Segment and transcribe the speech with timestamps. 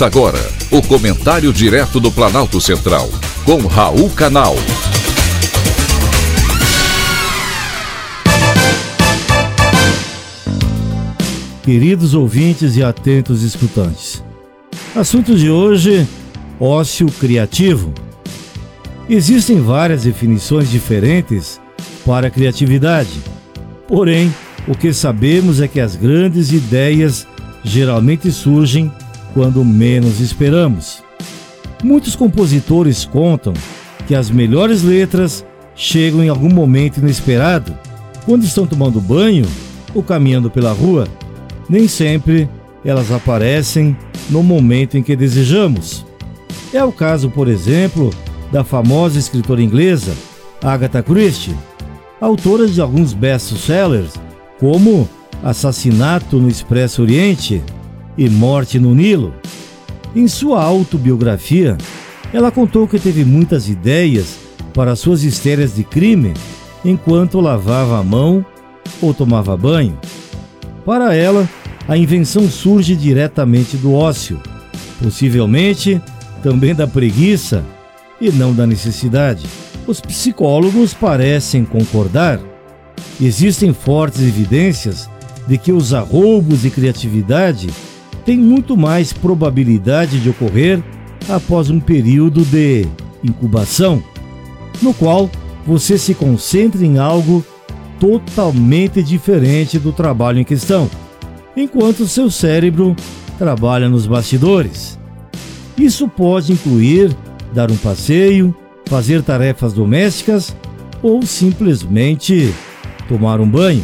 [0.00, 0.40] Agora
[0.72, 3.08] o comentário direto do Planalto Central,
[3.44, 4.56] com Raul Canal.
[11.62, 14.22] Queridos ouvintes e atentos escutantes.
[14.96, 16.08] Assunto de hoje:
[16.58, 17.94] ócio criativo.
[19.08, 21.60] Existem várias definições diferentes
[22.04, 23.22] para criatividade.
[23.86, 24.34] Porém,
[24.66, 27.26] o que sabemos é que as grandes ideias
[27.62, 28.90] geralmente surgem
[29.34, 31.02] quando menos esperamos.
[31.82, 33.52] Muitos compositores contam
[34.06, 37.76] que as melhores letras chegam em algum momento inesperado,
[38.24, 39.44] quando estão tomando banho
[39.94, 41.06] ou caminhando pela rua.
[41.68, 42.48] Nem sempre
[42.84, 43.96] elas aparecem
[44.30, 46.06] no momento em que desejamos.
[46.72, 48.10] É o caso, por exemplo,
[48.52, 50.14] da famosa escritora inglesa
[50.62, 51.54] Agatha Christie,
[52.20, 54.12] autora de alguns best-sellers
[54.58, 55.08] como
[55.42, 57.62] Assassinato no Expresso Oriente
[58.16, 59.34] e Morte no Nilo.
[60.14, 61.76] Em sua autobiografia,
[62.32, 64.36] ela contou que teve muitas ideias
[64.72, 66.34] para suas histérias de crime
[66.84, 68.44] enquanto lavava a mão
[69.00, 69.98] ou tomava banho.
[70.84, 71.48] Para ela,
[71.88, 74.40] a invenção surge diretamente do ócio,
[75.02, 76.00] possivelmente
[76.42, 77.64] também da preguiça
[78.20, 79.46] e não da necessidade.
[79.86, 82.40] Os psicólogos parecem concordar.
[83.20, 85.08] Existem fortes evidências
[85.46, 87.68] de que os arroubos e criatividade
[88.24, 90.82] têm muito mais probabilidade de ocorrer
[91.28, 92.86] após um período de
[93.22, 94.02] incubação,
[94.82, 95.30] no qual
[95.66, 97.44] você se concentra em algo
[97.98, 100.90] totalmente diferente do trabalho em questão,
[101.56, 102.94] enquanto seu cérebro
[103.38, 104.98] trabalha nos bastidores.
[105.76, 107.16] Isso pode incluir
[107.52, 108.54] dar um passeio,
[108.86, 110.54] fazer tarefas domésticas
[111.02, 112.52] ou simplesmente
[113.08, 113.82] tomar um banho.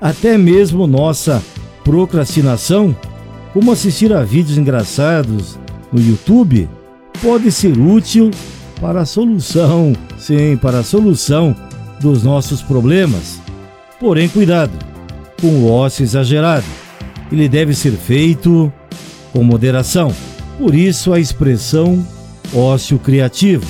[0.00, 1.42] Até mesmo nossa
[1.84, 2.94] procrastinação,
[3.52, 5.58] como assistir a vídeos engraçados
[5.92, 6.68] no YouTube,
[7.22, 8.30] pode ser útil
[8.80, 11.54] para a solução, sim, para a solução
[12.00, 13.40] dos nossos problemas.
[13.98, 14.72] Porém, cuidado
[15.40, 16.66] com o ócio exagerado.
[17.30, 18.72] Ele deve ser feito
[19.32, 20.12] com moderação.
[20.58, 22.04] Por isso, a expressão
[22.54, 23.66] ócio criativo.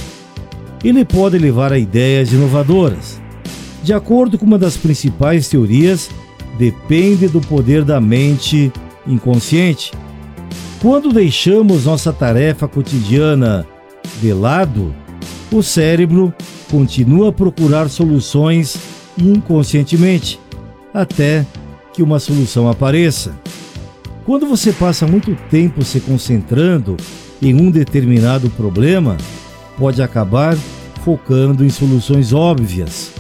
[0.84, 3.20] Ele pode levar a ideias inovadoras.
[3.82, 6.10] De acordo com uma das principais teorias,
[6.58, 8.72] depende do poder da mente
[9.06, 9.92] inconsciente.
[10.80, 13.66] Quando deixamos nossa tarefa cotidiana
[14.20, 14.94] de lado,
[15.50, 16.32] o cérebro
[16.70, 18.76] continua a procurar soluções
[19.16, 20.38] inconscientemente,
[20.92, 21.44] até
[21.92, 23.34] que uma solução apareça.
[24.24, 26.96] Quando você passa muito tempo se concentrando
[27.40, 29.16] em um determinado problema,
[29.78, 30.56] pode acabar
[31.02, 33.12] focando em soluções óbvias.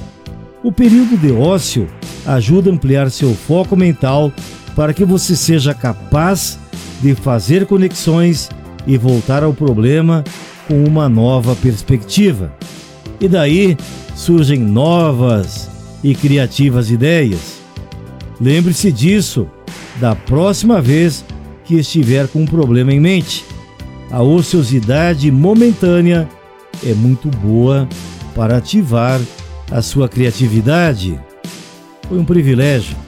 [0.62, 1.88] O período de ócio
[2.26, 4.32] ajuda a ampliar seu foco mental
[4.78, 6.56] para que você seja capaz
[7.02, 8.48] de fazer conexões
[8.86, 10.22] e voltar ao problema
[10.68, 12.52] com uma nova perspectiva.
[13.20, 13.76] E daí
[14.14, 15.68] surgem novas
[16.00, 17.58] e criativas ideias.
[18.40, 19.48] Lembre-se disso
[19.96, 21.24] da próxima vez
[21.64, 23.44] que estiver com um problema em mente.
[24.12, 26.28] A ociosidade momentânea
[26.86, 27.88] é muito boa
[28.32, 29.20] para ativar
[29.72, 31.20] a sua criatividade.
[32.08, 33.07] Foi um privilégio